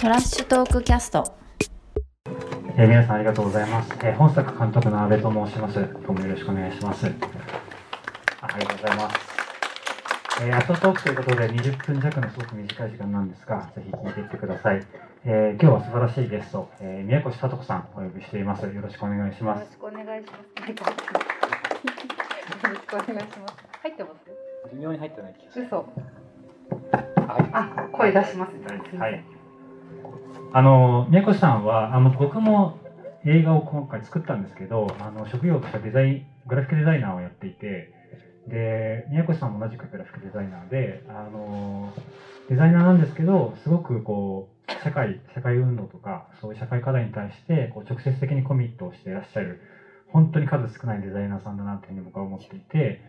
[0.00, 1.36] トラッシュトークキャスト
[2.74, 7.04] えー、皆さんありがとうございます、えー、本作監督の阿部と申しますどうもよろしくお願いします
[8.40, 9.20] あありがとうございます
[10.40, 14.86] えー、アフタートークということで20分弱のすごく短い時間なんですがぜひ聞いていってください、
[15.26, 20.48] えー、今日は素晴らしいゲスト、えー、宮越聡子さんお呼びしていますよろしくお願いしますよろしくお願いします。
[20.48, 20.64] よ
[22.72, 23.54] ろしくお願いします。
[23.82, 24.30] 入ってます。
[24.72, 25.76] 微妙に入ってない気がする嘘。
[25.76, 25.86] はい
[27.52, 28.96] あ、声出します。
[28.96, 29.39] はい。
[30.52, 32.76] あの宮越さんはあの僕も
[33.24, 37.92] 映画を今回作ったんですけど、あの職業としてデザイングラフィックデザイナーをやっていて、
[38.48, 41.92] で宮越さんも同じくグラフィックデザイナーで、あの
[42.48, 49.60] デザイナーなんですけど、すごくこう社会社会運動とかそういう社会課題に対してこう直接的にコミットをしていらっしゃる
[50.08, 53.00] 本当に数少ないデザイナーさんだなというふうに僕は思っていて。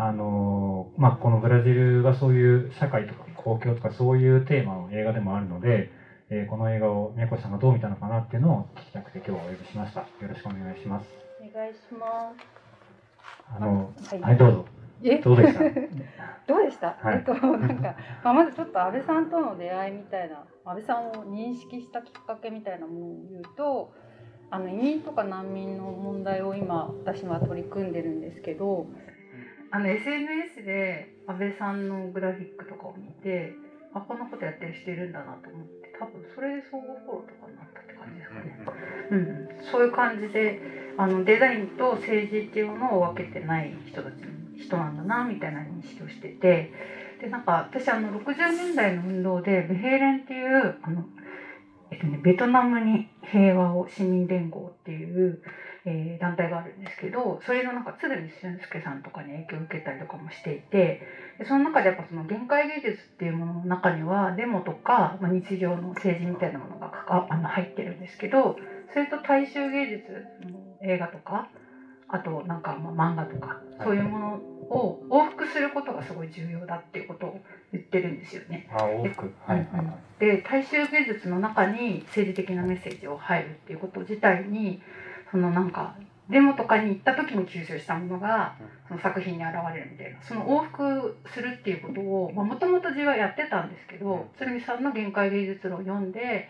[0.00, 5.90] あのまあ、このブラジルがそういう社会とか公共とかそういうテーマの映画でもあるので、
[6.30, 10.00] えーこの映画を宮越さんがどう見たのかなっていうのを聞きたくて今日はお呼びしました。
[10.00, 11.06] よろしくお願いします。
[11.40, 12.32] お願いしま
[13.56, 14.14] あの、す。
[14.16, 14.64] はい、どうぞ。
[15.04, 15.60] え、どうでした？
[16.46, 16.96] どうでした？
[17.00, 23.92] はいえっと、なんか、まあ、まずちょっと安倍さんとの出会いみたいな、安倍さんを認識したきっかけみたいなものを言うと。
[24.50, 28.86] あの移民とか難民の問題を今私は取り組んでるんですけど
[29.70, 33.52] あの SNS で安倍さんのグラフィックとかを見て
[33.92, 38.58] あこんなことやってる人いるんだなと思って多分それで相互フォローとかになったって感じですかね。
[39.10, 40.60] うん、そういう感じで
[40.96, 44.24] あのデザインと政治っていうものを分けてない人たち
[44.56, 46.72] 人なんだなみたいな認識をしてて。
[47.20, 51.04] でなんか私あの60年代の運動でベヘーレンっていうあの、
[51.90, 55.42] えっとね、ベトナムに平和を市民連合っていう、
[55.88, 61.00] えー団体があるんですけどそれのなんか鶴見俊介さんとかに影響を受けたりとかもしていて
[61.38, 68.56] でその中でやっぱその限界芸術っていうものの中にはデモとか、まあ、日常の政治みたいなものがかかあの入ってるんですけど
[68.92, 70.12] それと大衆芸術
[70.50, 71.48] の映画とか
[72.08, 74.34] あとなんかまあ漫画とかそういうもの
[74.70, 77.40] を往復することがすごい重要だっていうことを
[77.72, 78.66] 言ってるんですよね。
[78.72, 79.32] あ、往復。
[79.46, 80.20] はいはいはい。
[80.20, 84.80] で大衆芸術の中に政治的なメッセージを入るっていうこと自体に
[85.30, 85.94] そのなんか
[86.28, 88.54] デモとかに行った時に吸収したものが
[88.86, 96.48] その作品に現れるみたいなその往復するっていうことをもともと自分はやってたんですけど鶴見さんの限界芸術論を読んで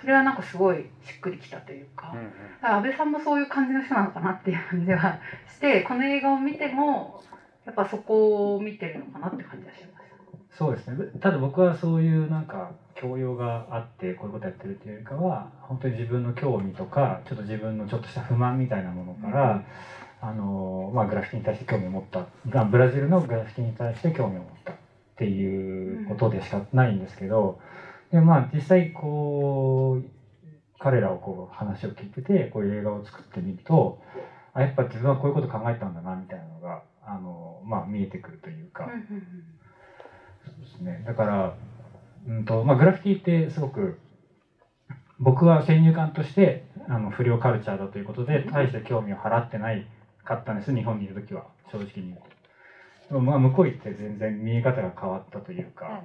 [0.00, 2.14] それはなんかすごいしっくりきたというか。
[2.60, 7.22] 安倍さんもそういう感じの人なのかなっていう感じはしてこの映画を見ても
[7.64, 10.58] やっぱそこを見てるのかなって感じはします。
[10.58, 11.06] そうですね。
[11.20, 19.64] ただ僕はそういうなんか教養があってこういうことやってるっていうよりかは本当に自分の興味とかちょっと自分のちょっとした不満みたいなものから、
[20.20, 24.74] あのまあグラフィティに対して興味を持ったがブラジルのグラフィティに対して興味を持ったっ
[25.16, 27.58] ていうことでしかないんですけど、
[28.10, 30.04] でまあ実際こう
[30.78, 33.98] 彼らをこう話を聞いててこういう映画を作ってみると
[34.54, 38.86] あやっぱ自分はこういうこと考えたんだなみたいなのがあの、まあ、見えてくるというか。
[40.44, 41.02] そうですね。
[41.06, 41.54] だから、
[42.26, 43.98] うんとまあ、グラフィティってすごく
[45.18, 49.86] 僕は先入観としてあの不良カルチャーだということで大して興味を払ってない
[50.24, 51.46] かったんです日本にいる時は。
[51.70, 52.16] 正直に言う
[53.08, 53.12] と。
[53.14, 56.02] でもまあ向こう行って全然見え方が変わったというか、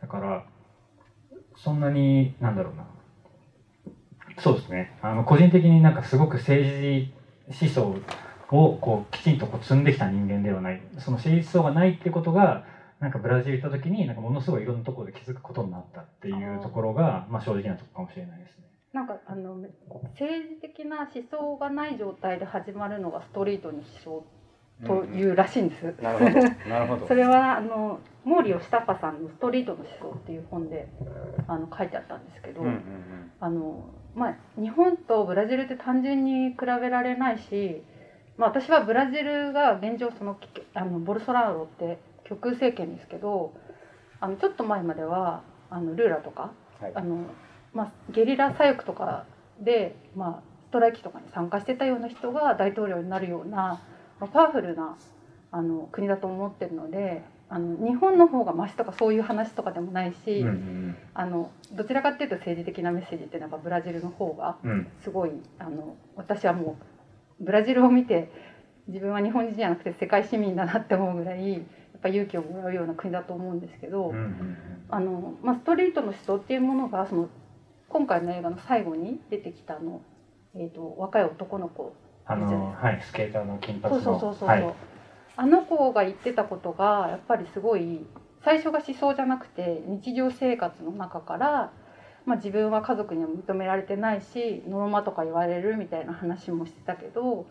[0.00, 0.44] だから
[1.56, 2.86] そんなになんだろうな。
[4.38, 4.96] そうですね。
[5.00, 7.12] あの個人的になんかすごく政治
[7.48, 8.00] 思想
[8.50, 10.80] をこうきちんとこう積んできた人間ではない。
[10.98, 12.64] その政治思想がないってことが
[13.04, 18.64] なんかブラジル行った時になんかものすごいいろんなところで気づくことになったっていうところがまあ正直なところかもしれないですね。
[18.94, 24.26] なんかあの政治的な思想がない状態で始まるのがストリートに思想
[24.86, 25.94] というらしいんです。
[26.00, 26.40] なるほど。
[26.66, 27.06] なるほど。
[27.06, 30.88] それはあの毛利義高さんの「ストリートの思想」っていう本で
[31.46, 32.80] あの書いてあったんですけど、うんうん
[33.38, 33.84] あの
[34.14, 37.82] まあ、日本とブラジルって単純に比べられないし、
[38.38, 40.38] まあ、私はブラジルが現状その
[40.72, 43.52] あのボルソナロって極右政権ですけど
[44.20, 46.92] あのちょっと前まではあのルーラとか、はい。
[46.94, 47.26] あの
[47.72, 49.26] まあ、ゲリラ左翼とか
[49.60, 53.82] で、まあ、ストライキとかに参加してたような人が大統領になるような、
[54.20, 54.96] まあ、パワフルな
[55.50, 64.88] あの国だと思ってるのであの日本の方がマシとかそういう話とかでもないし、うんうんあのどちらかっていうと政治的なメッセージっていうのはやっぱブラジルの方がうんうん。
[65.02, 66.76] すごいあの私はも
[67.40, 68.30] うブラジルを見て
[68.88, 71.64] 自分は日本人じゃなくて世界市民だなって思うぐらい
[72.04, 74.56] ぱ勇気をもらうような国だと思うんですけど、うんうん
[74.90, 77.28] あのまあ、ストリートの思想っていうものがその
[77.88, 80.02] 今回の映画の最後に出てきたあの、
[80.54, 81.94] えー、と若い男の子。
[82.26, 84.02] あのはいスケーターの金髪の。
[84.02, 84.74] そうそうそうそう、はい。
[85.36, 88.06] あの子が言ってたことがやっぱりすごい
[88.44, 91.72] 最初が思想じゃなくて日常生活の中から
[92.26, 97.46] まあ、自分は家族には認められてないしノロマとか言われるみたいな話もしてたけど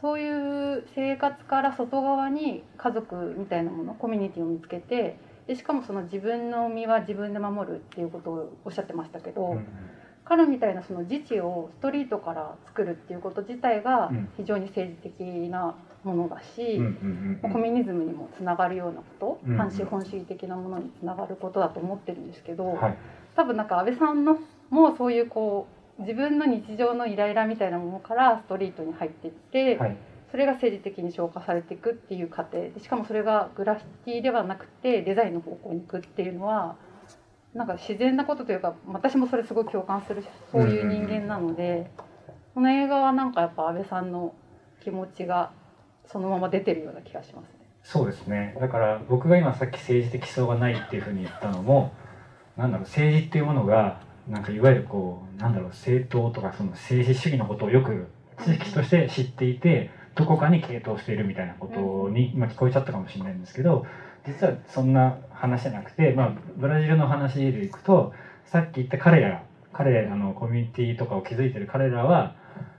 [0.00, 9.66] そういう生活から外側に家族みたいなものコミュニティを見つけてでしかもその自分の身は自分で守るっていうことをおっしゃってましたけど、うん
[10.30, 14.28] 彼みたいなその自治をストリートから作るっていうこと自体がうん。
[14.36, 15.20] 非常に政治的
[15.50, 15.74] な
[16.04, 22.96] ものだし、うんコミュニズムにもつながるようなこと、うん反資本主義的なものにつながることだと思ってるんですけど、はい。
[23.34, 24.38] 多分なんか安倍さんの
[24.70, 29.96] もそういうこう自分の日常のイライラみたいなものからストリートに入っていって、はい。
[30.30, 36.76] それが政治的に消化されていくっていう過程でしかもそれがグラフィティではなくてデザインの方向に行くっていうのは
[37.52, 41.90] なんか自然なことというか私もそれすごい共感するそういう人間なので、
[42.54, 44.34] この映画はなんかやっぱ安倍さんの
[44.84, 45.50] 気持ちが
[46.06, 47.66] そのまま出てるような気がしますね。
[47.82, 48.56] そうですね。
[48.60, 51.92] だから僕が今さっき政治的思想がないっていうふうに言ったのも
[52.56, 54.00] なんだろう政治っていうものが
[54.30, 58.06] なんかいわゆるこうなんだろう政党とかその政治主義のことをよく
[58.38, 63.84] 知識として知っていてどこかに傾倒しているみたいなことに今聞こえちゃったかもしれないんですけど
[64.24, 68.12] 実はそんな話じゃなくて、まあ、ブラジルの話でいくと
[68.44, 72.34] さっき言った彼ら彼らのコミュニティとかを築いてる彼らは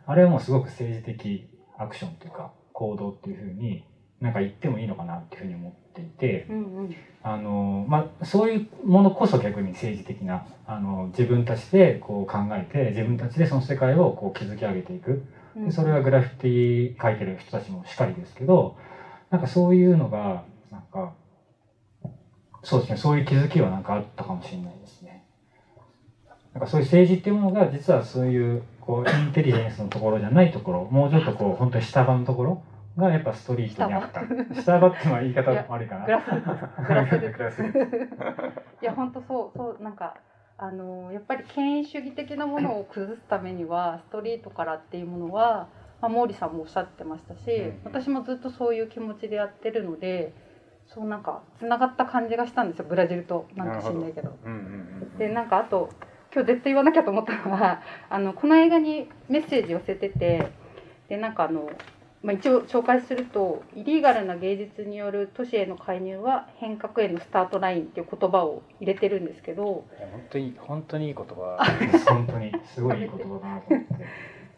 [0.05, 3.83] あれはもうすごく政治的アクションというか行動っていうふうに
[4.21, 15.23] なんか言ってもいいのかなっていうふうに思っていてうんあの、まあ、そういうものこそ逆に政治的なあの自分たちでこう考えて自分たちでその世界をこう築き上げていく
[15.55, 18.77] うんでそれはグラフィティ描いてる人たちもしかりですけど
[19.29, 21.13] なんかそういうのがなんか
[22.63, 25.25] そうですねそういう気づきはなんかあったかもしれないですね。
[26.53, 32.63] なんかそういう政治っていうものが実はそういうこうインテリジェンスのところじゃないところもうちょっとこう本当に下場のところ
[32.97, 34.21] がやっぱストリートにあった。
[34.61, 36.05] 下場っていうのは言い方悪いかな。
[36.05, 36.11] グ
[36.93, 37.61] ラスグラス
[38.81, 40.15] いや本当そうそうなんか
[40.57, 45.69] あのやっぱり権威主義的なものを崩すためにはストリートからっていうものは、
[46.01, 47.81] まあ、毛利さんもおっしゃってましたし、うん。
[47.85, 50.33] 私もずっとそういう気持ちでやってるので
[50.85, 53.47] そうなんかつながった感じがしたんですよブラジルと。
[53.55, 54.37] なんか知んないけど。
[54.43, 54.61] うんうんう
[55.15, 55.17] ん。
[55.17, 55.89] でなんかあと
[56.33, 60.51] 今日絶対言わなきゃと思ったのはあのこの映画にメッセージ寄せてて
[61.09, 61.69] でなんかあの、
[62.23, 71.57] まあ、一応紹介すると「イリーガルな芸術による都市への介入は変革へのスタートライン」っていう言葉を入れてるんですけどいや本当に本当にいい言葉
[72.07, 73.93] 本当にすごいいい言葉だなと思って。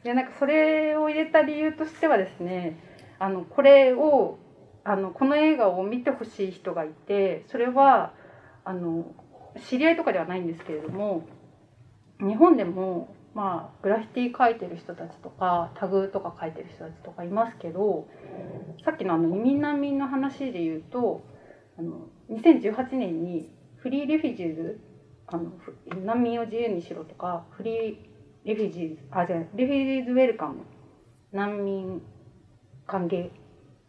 [0.04, 2.78] いやなんかそれを入れた理由としてはですね
[3.20, 4.38] あのこれを
[4.84, 8.12] あのこの映画を見てほしい人がいてそれは
[8.66, 9.06] あの
[9.70, 11.24] 知り合いとかではないんですけれども
[12.20, 18.08] 日本でもまあグラフィティ描いてる人たちとかタグとか描いてる人たちとかいますけど
[18.86, 21.24] さっきのあの移民難民の話で言うと
[21.78, 24.80] あの2018年にフリーレフュジーズ
[25.28, 25.52] あの
[26.06, 27.96] 難民を自由にしろとかフリー
[28.46, 30.66] レフュジーズあじゃあレフュジーズウェルカム
[31.32, 32.02] 難民
[32.86, 33.32] 歓迎っ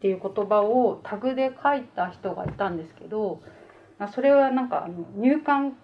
[0.01, 3.41] ていう言葉をタグで書いた人がいたんですけど
[4.13, 5.77] それはなんかあの入管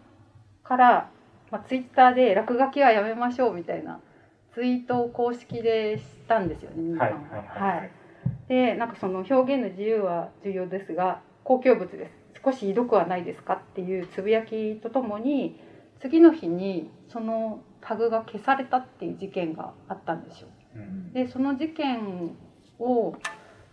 [0.63, 1.11] から、
[1.51, 4.01] まあ、ツイッターで落書きはやめましょうみたいな
[4.55, 7.91] ツイートを公式でしたんですよね入管はいはいはいはい。
[8.49, 15.61] でなんかその表現の自由は重要ですが公共物です少しひどくはないですかっていうつぶやきとともに
[16.01, 20.49] 次の日にそのタグが消されたっていう事件があったんですよ。
[20.77, 22.37] うんでその事件
[22.79, 23.15] を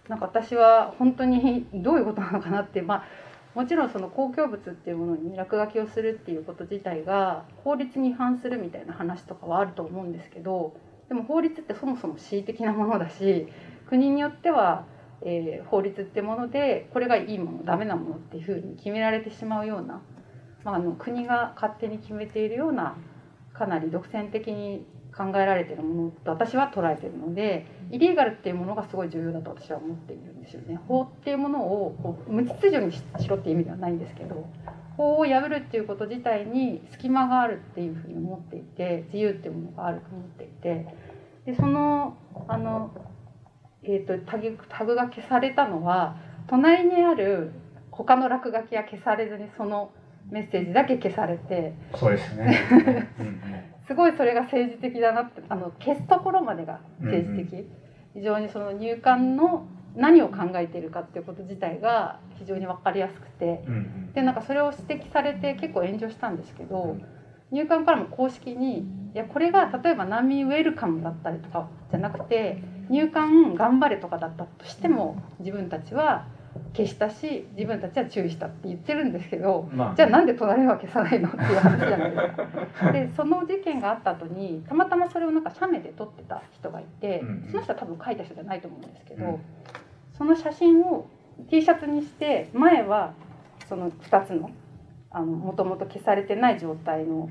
[0.07, 3.03] なんか私は本当にどういうことなのかなってまあ
[3.58, 10.76] もちろんその公共物っていうものに落書きをするっていうこと自体が法律に違反するみたいな話とかはあると思うんですけど
[11.10, 13.48] でも法律ってそもそも恣意的なものだし
[13.90, 14.86] 国によっては、
[15.24, 20.04] えー法律ってものでこれがいいものダメなものっていうふうに決められてしまうような、
[20.64, 22.96] まあ、あの国が勝手に決めているような
[23.56, 24.86] かなり独占的に
[25.17, 30.79] 考えられているものと私は捉えているのでイリーガルっていうものがすごい重要だと私は思っているんですよね。
[30.88, 34.47] 法っていうものをこう無秩序にししろっていう意味ではないんですけど
[34.95, 40.86] 法を破るっていうこと自体に隙間があるっていうふうに思っていて自由っていうものがあると思っていて
[41.45, 42.91] でそのあの、
[43.83, 47.51] えー、とタグタグが消されたのは隣にある
[47.89, 49.91] 他の落書きは消されずにその
[50.29, 52.59] メッセージだけ消されてそうですね。
[53.19, 53.57] うんうん
[53.88, 57.67] すごいそれが政治的だなってあの消すところまでが政治的、
[58.13, 59.65] 非常にその入管の
[59.96, 63.63] 何を考えているかっていうこと自体が非常に分かりやすくて。
[64.13, 66.98] でなんかそれを指摘されて結構炎上したんですけど
[67.51, 76.25] 入管からも公式にいやこれが例えば難民ウェルカムだったりとかじゃなくて入管頑張れとかだったとしても自分たちは
[76.76, 79.96] 消したし自分たちは注意したって言ってるんですけどまあ。
[79.96, 82.92] じゃあなんで隣は消さないのっていう話じゃないですか。
[82.94, 87.50] でその事件があった後にたまたまそれをなんか写メで撮ってた人がいて、うんうん。
[87.50, 89.40] その人は多分書いた人じゃないと思うんですけど、うん。
[90.14, 91.08] その写真を
[91.50, 93.14] T シャツにして前は
[93.68, 94.50] その2つの
[95.10, 97.30] あのもともと消されてない状態の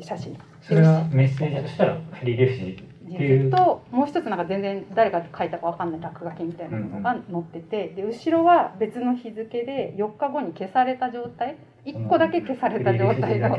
[0.00, 0.38] 写真。
[0.60, 3.50] それはメッセージとしたらフリーレフジっていう。
[3.50, 11.56] ともう一つなんか全然誰が書いたかわかんない落書きみたいなのが載っててで後ろは別の日付で4日後に消された状態。
[11.84, 13.56] 1個だけ消された状態の。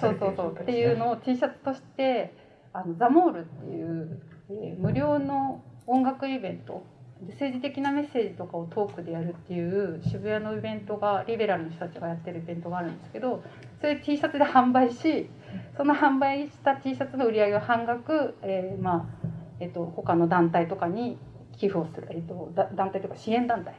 [0.00, 0.56] そうそうそう。
[0.60, 2.34] っていうのを T シャツとして
[2.72, 6.84] あのザモールっていう、えー無料の音楽イベント。
[7.22, 13.42] で政治的なメッセージとかをトークでやるっていう渋谷のイベントがリベラルの人たちがやってるイベントがあるんですけど
[13.80, 15.30] それ T シャツで販売し
[15.76, 19.26] その販売した T シャツの売り上げを半額、えーまあ
[19.60, 21.16] えっと他の団体とかに
[21.56, 23.74] 寄付をする、えっとだ団体とか支援団体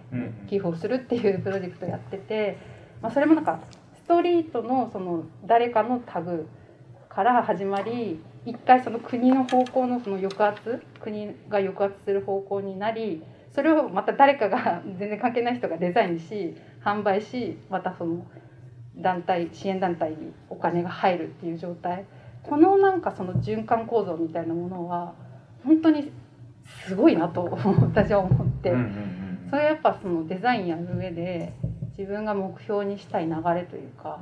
[0.47, 2.57] 寄付をするっていうプロジェクトをやってて、
[3.01, 3.59] まあ、それもなんか
[3.93, 6.47] ストリートのその誰かのタグ
[7.09, 18.25] から始まり一回その国の方向のその抑圧国が抑圧する方向になりそれをまた誰かが 全然関係ない人がデザインし販売しまたその
[18.98, 22.06] 団体支援団体にお金が入るっていう状態。
[22.44, 25.13] このなんかその循環構造みたいなものは
[25.66, 26.12] 本当に
[26.86, 28.74] すごいなと私は思って。
[29.50, 31.54] それはやっぱそのデザインやる上で
[31.98, 34.20] 自分が目標にしたい流れというか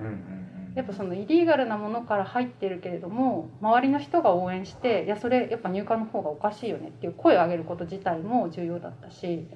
[0.75, 9.47] やっぱそのイリーガルなものから入ってるけれども周りの人が応援していやそれやっぱ入管の方がおかしいよねっていう声を上げること自体も重要だったし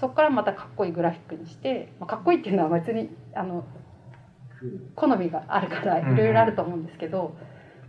[0.00, 3.64] そこからまたかっこいいグラフィックにして、まあ、かっこいいっていうのは別にあの
[4.94, 7.36] 好みがあるからいろいろあると思うんですけど、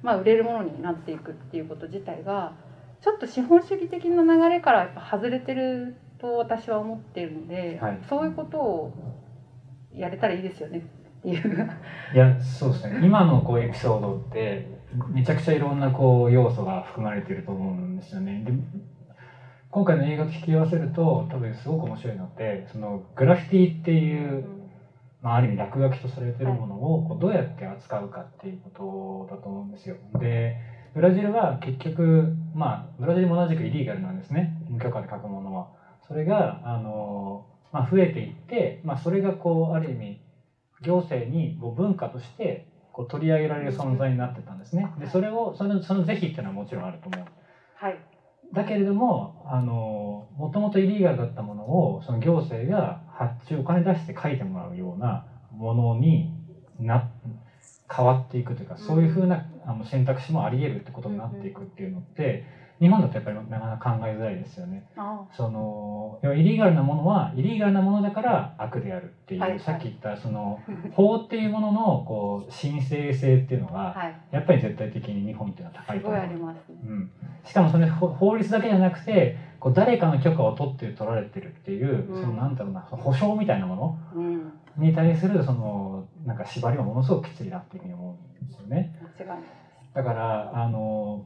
[0.02, 2.54] まあ、売れるものになっていくっていうこと自体が
[3.02, 8.00] ちょっと資本主義的な流れからやっぱ外れてると私は思っているので、はい。
[8.08, 8.94] そういうことを
[9.94, 10.80] やれたらいいですよね。
[11.20, 11.80] っていう。
[12.14, 13.00] いやそうですね。
[13.04, 14.68] 今のこうエピソードって
[15.10, 18.44] めちゃくちゃいろんなこう要素が含まれていると思うんですよね。
[18.46, 18.54] で
[19.72, 24.46] 今回の映画と引き合わせると多分すごく面白いのってそのグラフィティっていう、
[25.22, 29.96] まあ、ある意味落書きとされてるものをこうどうやって扱うかっていうことだと思うんですよ。
[30.20, 30.58] で
[30.94, 34.58] ブラジルは結局まあブラジルも同じくイリーガルなんですね。
[34.68, 35.70] 無許可で書くものは。
[36.08, 40.22] それがあの、まあ、増えていって、まあ、それがこうある意味
[40.82, 44.92] 行政にこう文化としてこう取り上げられる存在になってたんですね。
[45.00, 47.28] でそれをそのその是非っていうのはもちろんあると思う。
[47.76, 47.98] はい
[48.54, 56.34] だけれどもあのもともとイリーガルだったものをその行政が発注お金出して書いてもらうようなものに
[56.80, 57.10] な
[57.94, 62.44] 変わっていくというか、そういうふうなあの選択肢もあり得るってことになっていくっていうのって、
[62.82, 64.84] 日本だとやっぱりなかなか考えづらいですよね。
[64.98, 70.60] あその要はイリーガルなものはイリーガルなものだから悪であるっていう、はいはいさっき言ったその
[70.94, 76.80] 法っていうもののこう神聖性っていうのが、はいやっぱり絶対的に日本っていうのは高いと思うすね。
[76.84, 77.12] うん、
[77.44, 88.96] しかもそれ法法律だけじゃなくてこう誰かの許可を取って取られてるっていう、うんそのなんだろうな保証みたいなものうんに対するそのなんか縛りはものすごくきついなっていうふうに思うんですよね。
[89.20, 89.40] 間違いない。
[89.94, 91.26] だからあの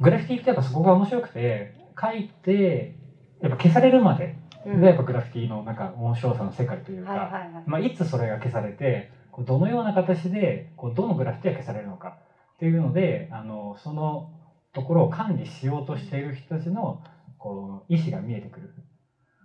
[0.00, 2.96] グラフィティってやっぱそこが面白くて書いて
[3.40, 7.64] やっぱ消されるまでうんがやっぱグラフィティのなんか面白さの世界というか、はいはいはい。
[7.66, 12.18] まあ、いつそれが消されてどのような形でこうどのグラフィティが消されるのか
[12.54, 14.30] っていうのであのその
[14.72, 17.02] ところを管理しようとしている人たちの
[17.38, 18.72] こう意思が見えてくる。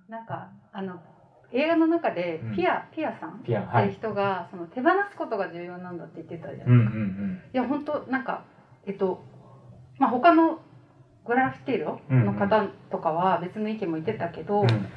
[0.07, 1.01] なんかあの
[1.51, 7.49] 映画の中でうんピア、ピアさんってピアはいいう人がその手放すことが重要なんだって言ってたじゃうんないうんですか。
[7.53, 8.43] いや本当なんか
[8.85, 9.23] えっと
[9.99, 10.59] まあ他の
[11.25, 14.69] グラフィティロの方とかは別の意見も言ってたけど、うん。
[14.69, 14.87] うん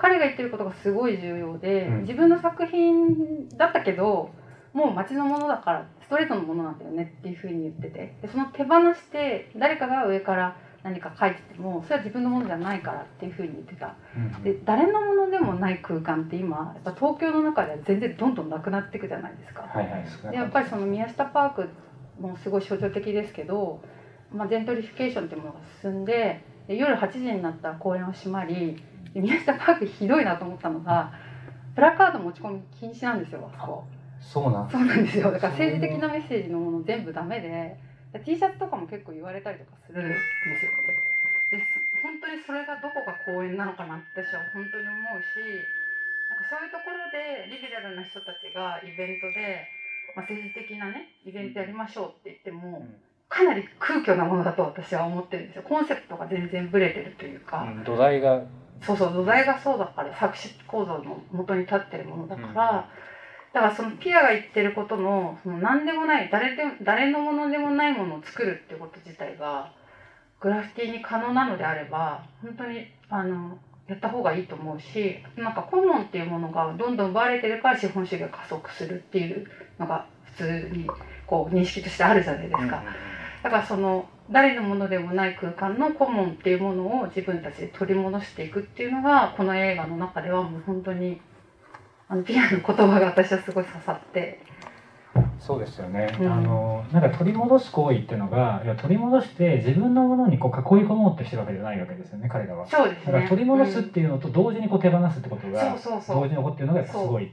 [0.00, 2.00] 彼が言ってることがすごい重要で、うん。
[2.02, 4.30] 自分の作品だったけど
[4.72, 13.96] もう街のものだからストレートのものなんだよねっていうふうに言っててでその手放して誰かが上から何か書いててもそれは自分のものじゃないからっていうふうに言ってた。
[14.16, 14.42] うん。
[14.42, 19.64] で誰のものでもない空間って今やっぱ東京の中では全然どんどんなくなっていくじゃないですか。
[19.64, 21.68] はいはいでやっぱりその宮下パーク
[22.18, 23.82] もすごい象徴的ですけど、
[24.32, 28.80] まあ、ジェントリフィケーションっていうものが進んでで夜8時になったら公園を閉まり
[29.12, 31.12] で宮下パークひどいなと思ったのが
[31.74, 33.84] プラカード持ち込み禁止なんですよあそこ。
[34.20, 34.70] そうなん？
[34.70, 35.32] そうなんですよ。
[35.32, 37.76] だから政治的なメッセージのもの全部ダメで
[38.12, 40.70] で T シャツとかも結構言われたりとかするんですよ。
[41.50, 45.42] です本当にそれがどこが公園なのかなって私は本当に思うし
[46.30, 49.66] なんかそういうところでリベラルな人たちがイベントで、
[50.14, 55.62] まあ、政治的なねイベントやりましょうって言っても、うんかなり空虚なものだと私は思ってるんですよ。
[55.62, 58.42] コンセプトが全然ブレてるというか、うん土台が。
[58.82, 62.54] そうそう土台がそうだから作詞構造の元に立ってるものだから、うん。
[63.52, 69.72] だからそのピアが言ってることのその何でもない誰で誰のものでもないものを作るってこと自体が
[70.40, 79.46] グラフィティに可能なのであれば本当にあのやった方がいいと思うしなんかコモンっていうものがどんどん奪われてるから資本主義が加速するっていう
[79.78, 80.88] のが普通に
[81.26, 82.82] こう認識としてあるじゃないですか。
[83.42, 91.20] だからその誰のものでもない空間のコモンっていうものを自分たちで取り戻していくっていうのがこの映画の中ではもう本当に
[92.08, 94.40] あのピアの言葉が私はすごい刺さって。
[95.40, 96.32] そうですよね、うん。
[96.32, 102.66] あのなんか取り戻す行為っていうのがいや取り戻して自分のものにこう囲い込もうってしてるわけじゃないわけですよね彼らは。
[102.66, 103.06] そうですね。
[103.06, 105.52] だから取り戻すっていうのと同時にこう手放すってことうん。
[105.54, 106.16] がそうそうそう。
[106.16, 107.32] 同時に起こっているのがやっぱすごい。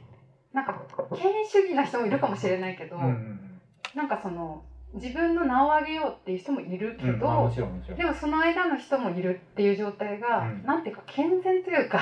[0.54, 0.82] なんか
[1.16, 3.62] 権威主義な人もいるかもしれないけど、うんうん。
[3.94, 8.04] なんかその自分の名を上げようっていう人もいるけど、うんで。
[8.04, 10.64] もその間の人もいるっていう状態が、うん。
[10.64, 12.00] なんていうか健全というか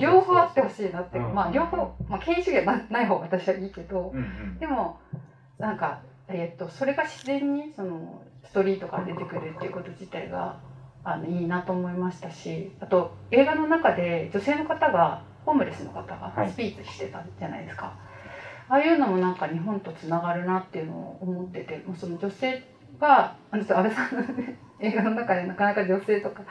[0.00, 1.34] 両方あってほしいなって、うん。
[1.34, 1.76] まあ両方、
[2.08, 4.58] まあ、権威主義はなない方が私はいいけど、うんうん。
[4.58, 4.98] でも
[5.58, 10.56] なんか、えー、とそれが自然にそのストリートから出てくるっていうこと自体が
[11.04, 16.46] あのいいなと思いましたしあと映画の中で女性の方がホームレスの方はい。
[16.46, 17.94] がスピーチしてたじゃないですか、
[18.68, 22.62] ああいうのもなんか日本とつながるなっていうのを思っててもうその女性
[23.00, 26.46] があの安倍さんの、ね、映画の中でなかなか女性とか、ね、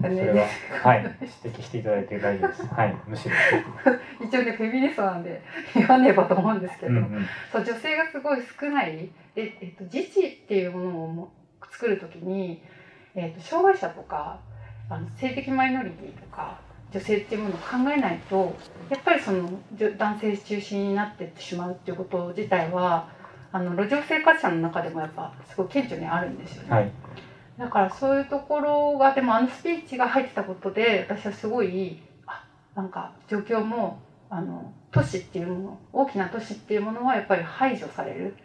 [0.00, 0.46] それは
[0.82, 2.66] はい指摘していただいて大丈夫です。
[2.66, 3.34] はいむしろ。
[4.24, 5.42] 一応ねフェミニストなんで
[5.74, 11.32] 言わねばと思うんですけど、うんうんそう女性がすごい少ないで、えっと、自治っていうものをも
[11.72, 12.62] 作る時に、
[13.14, 14.38] えっと、障害者とか
[14.90, 16.60] あの性的マイノリティとか
[16.92, 18.56] 女性っていうものを考えないと
[18.88, 19.60] やっぱりその
[19.98, 23.10] 男性中心になってってしまうっていうこと自体は
[23.52, 26.70] あの路上生活者の中でもやっぱすごい顕著にあるんですよね。
[26.70, 26.92] はい。
[27.58, 38.36] だからそういうところがでもあのスピーチが入ってたことで私はすごいあなんか状況もあの都市っていうもの大きな都市っていうものはやっぱり排除される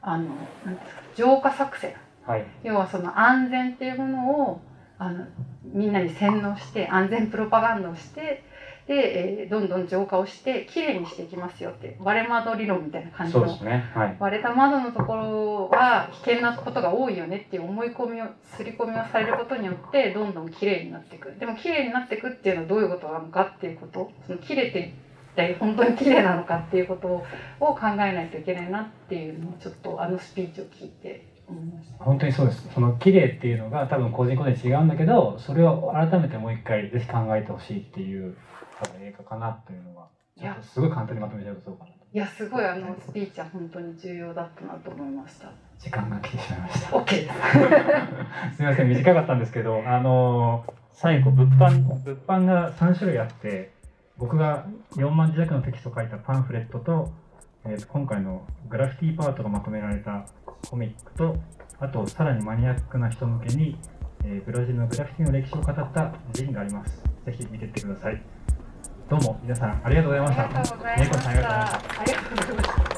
[0.00, 0.24] あの
[0.64, 1.94] なんですか浄化作戦
[2.26, 2.44] はい。
[2.64, 4.60] 要はその安全っていうものを
[4.98, 5.24] あの
[5.64, 8.42] みんなに洗脳して安全プロパガンダをして
[8.86, 13.84] で、えーどんどん浄化をしてきれいにしていきますよって割れ窓理論みたいな感じのね。
[13.94, 14.16] はい。
[14.18, 24.94] 割れた窓のところは危険なことが多いよねっていう思い込みを刷り込みをされることによってどんどん綺麗になっていくでも綺麗になっていくっていうのはどういうことなのかっていうことその綺麗って
[25.32, 31.35] 一体本当に綺麗なのかっていうことを考えないといけないなっていうのをちょっとあのスピーチを聞いて。
[31.98, 32.68] 本当にそうです。
[32.74, 38.36] その綺麗っていうのが多分個人個人違うんだけど、それを改めてもう一回ぜひ考えてほしいっていう
[38.80, 41.96] 多分映画かなっていうのは、いやすごい簡単にまとめちゃうとそうかなと。
[42.12, 45.50] いやすごいあのスピーチは本当に重要だったなと思いました。
[45.78, 46.96] 時間が来てしまいました。
[46.96, 47.28] OK で
[48.52, 48.56] す。
[48.56, 53.70] すみません短かったんですけど、あの最後物販物販が3種類あって、
[54.18, 57.12] 僕が4万字弱のテキストを書いたパンフレットと、
[57.68, 60.26] えーと今回のグラフィティパートがまとめられた
[60.68, 61.36] コミックと、
[61.80, 63.76] あとさらにマニアックな人向けに、
[64.24, 67.02] えーブラジルのグラフィティの歴史を語ったジンがあります。
[67.24, 68.22] ぜひ見てってください。
[69.08, 70.44] どうも皆さんありがとうございました。
[70.44, 71.62] ありがとうございました。
[71.62, 72.95] ありがとうございました。